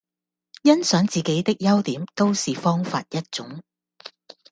[0.63, 3.61] 欣賞自己的優點都是方法一種